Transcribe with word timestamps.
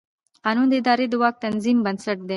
قانون 0.45 0.67
د 0.69 0.73
ادارې 0.81 1.05
د 1.09 1.13
واک 1.21 1.35
د 1.39 1.41
تنظیم 1.45 1.77
بنسټ 1.85 2.17
دی. 2.27 2.29